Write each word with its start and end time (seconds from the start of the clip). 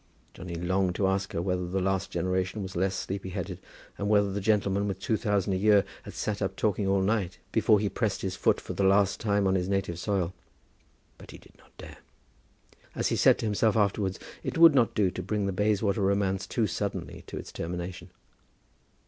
Johnny 0.33 0.55
longed 0.55 0.95
to 0.95 1.05
ask 1.05 1.31
her 1.31 1.43
whether 1.43 1.67
the 1.67 1.79
last 1.79 2.09
generation 2.09 2.63
was 2.63 2.75
less 2.75 2.95
sleepy 2.95 3.29
headed, 3.29 3.59
and 3.99 4.09
whether 4.09 4.31
the 4.31 4.41
gentleman 4.41 4.87
with 4.87 4.99
two 4.99 5.15
thousand 5.15 5.53
a 5.53 5.57
year 5.57 5.85
had 6.01 6.15
sat 6.15 6.41
up 6.41 6.55
talking 6.55 6.87
all 6.87 7.03
night 7.03 7.37
before 7.51 7.79
he 7.79 7.87
pressed 7.87 8.23
his 8.23 8.35
foot 8.35 8.59
for 8.59 8.73
the 8.73 8.83
last 8.83 9.19
time 9.19 9.45
on 9.45 9.53
his 9.53 9.69
native 9.69 9.99
soil; 9.99 10.33
but 11.19 11.29
he 11.29 11.37
did 11.37 11.55
not 11.59 11.77
dare. 11.77 11.97
As 12.95 13.09
he 13.09 13.15
said 13.15 13.37
to 13.37 13.45
himself 13.45 13.77
afterwards, 13.77 14.17
"It 14.43 14.57
would 14.57 14.73
not 14.73 14.95
do 14.95 15.11
to 15.11 15.21
bring 15.21 15.45
the 15.45 15.51
Bayswater 15.53 16.01
romance 16.01 16.47
too 16.47 16.65
suddenly 16.65 17.23
to 17.27 17.37
its 17.37 17.51
termination!" 17.51 18.09